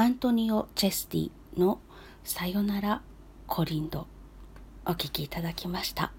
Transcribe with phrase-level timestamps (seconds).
[0.00, 1.78] アントニオ・チェスティの
[2.24, 3.02] 「さよなら
[3.46, 4.06] コリンド」
[4.86, 6.10] お聴きいただきました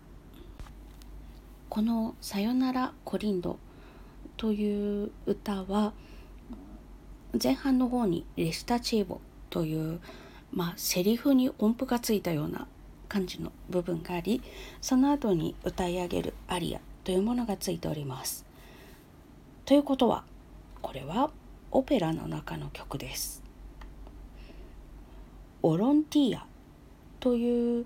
[1.67, 3.57] この「さよならコリンド」
[4.37, 5.93] という歌は
[7.41, 9.19] 前半の方に「レスタチーボ」
[9.49, 9.99] という
[10.53, 12.67] まあセリフに音符がついたような
[13.09, 14.43] 感じの部分があり
[14.79, 18.45] その後に歌い上げるアリアというものがついております。
[19.65, 20.23] ということは
[20.83, 21.31] これは
[21.71, 23.41] オペラの中の曲です。
[25.63, 26.45] オロンティア
[27.19, 27.85] という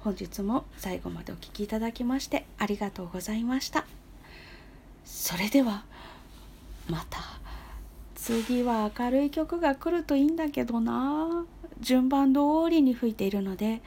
[0.00, 3.84] 本日も最後までお聴きいただきましてありがとうございました。
[5.04, 5.84] それでは
[6.88, 7.20] また
[8.14, 11.44] 次は明るい曲が来るといいんだけどな。
[11.80, 12.40] 順番通
[12.70, 13.82] りに吹いているので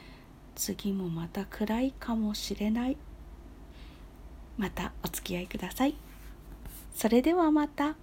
[0.55, 2.97] 次もまた暗いかもしれない。
[4.57, 5.95] またお付き合いください。
[6.93, 7.95] それではまた。